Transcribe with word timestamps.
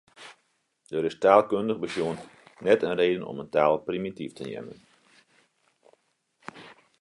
Der 0.93 1.07
is 1.09 1.17
taalkundich 1.25 1.81
besjoen 1.83 2.17
net 2.67 2.85
in 2.87 2.97
reden 3.01 3.27
om 3.33 3.43
in 3.43 3.51
taal 3.57 3.77
primityf 3.89 4.33
te 4.35 4.43
neamen. 4.45 4.79